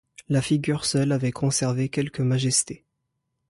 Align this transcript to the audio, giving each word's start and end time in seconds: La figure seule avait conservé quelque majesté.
La 0.29 0.41
figure 0.41 0.83
seule 0.85 1.11
avait 1.11 1.31
conservé 1.31 1.89
quelque 1.89 2.23
majesté. 2.23 2.87